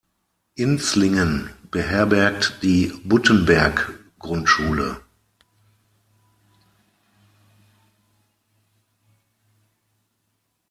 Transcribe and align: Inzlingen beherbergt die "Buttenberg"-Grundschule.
Inzlingen 0.55 1.51
beherbergt 1.69 2.63
die 2.63 2.87
"Buttenberg"-Grundschule. 3.05 4.97